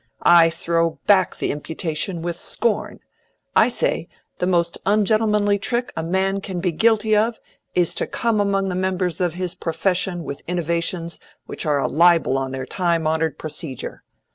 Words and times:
I 0.23 0.49
throw 0.49 0.97
back 1.05 1.37
the 1.37 1.51
imputation 1.51 2.23
with 2.23 2.35
scorn. 2.35 3.01
I 3.55 3.69
say, 3.69 4.09
the 4.39 4.47
most 4.47 4.79
ungentlemanly 4.83 5.59
trick 5.59 5.93
a 5.95 6.01
man 6.01 6.41
can 6.41 6.59
be 6.59 6.71
guilty 6.71 7.15
of 7.15 7.39
is 7.75 7.93
to 8.01 8.07
come 8.07 8.41
among 8.41 8.69
the 8.69 8.73
members 8.73 9.21
of 9.21 9.35
his 9.35 9.53
profession 9.53 10.23
with 10.23 10.41
innovations 10.47 11.19
which 11.45 11.67
are 11.67 11.77
a 11.77 11.87
libel 11.87 12.39
on 12.39 12.49
their 12.49 12.65
time 12.65 13.05
honored 13.05 13.37
procedure. 13.37 14.01